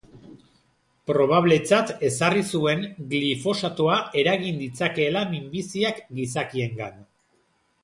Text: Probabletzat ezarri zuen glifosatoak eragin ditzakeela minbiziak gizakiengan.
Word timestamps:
Probabletzat 1.09 1.91
ezarri 2.07 2.41
zuen 2.59 2.81
glifosatoak 3.13 4.19
eragin 4.23 4.59
ditzakeela 4.65 5.23
minbiziak 5.37 6.03
gizakiengan. 6.21 6.99